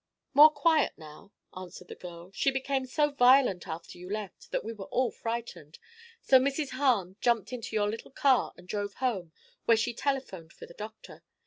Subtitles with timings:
[0.33, 2.31] "More quiet, now," answered the girl.
[2.33, 5.77] "She became so violent, after you left, that we were all frightened;
[6.23, 6.69] so Mrs.
[6.71, 9.31] Hahn jumped into your little car and drove home,
[9.65, 11.21] where she telephoned for the doctor.